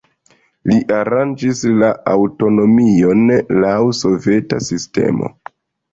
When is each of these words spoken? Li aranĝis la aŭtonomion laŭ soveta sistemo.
Li 0.69 0.77
aranĝis 0.99 1.61
la 1.83 1.91
aŭtonomion 2.15 3.29
laŭ 3.65 3.77
soveta 3.99 4.63
sistemo. 4.73 5.35